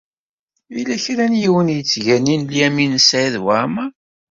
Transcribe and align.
Yella 0.75 0.95
kra 1.03 1.25
n 1.31 1.39
yiwen 1.41 1.67
i 1.71 1.75
yettganin 1.77 2.47
Lyamin 2.51 2.91
n 2.99 3.03
Saɛid 3.07 3.35
Waɛmeṛ. 3.43 3.91